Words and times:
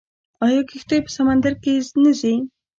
آیا 0.45 0.61
کښتۍ 0.69 0.99
په 1.03 1.11
سمندر 1.17 1.53
کې 1.63 1.73
نه 2.03 2.11
ځي؟ 2.19 2.35